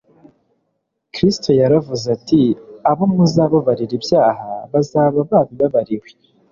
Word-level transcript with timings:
Kristo 1.13 1.49
yaravuze 1.61 2.05
ati: 2.17 2.41
"abo 2.91 3.03
muzababarira 3.13 3.93
ibyaha, 3.99 4.49
bazaba 4.71 5.19
babibabariwe, 5.31 6.09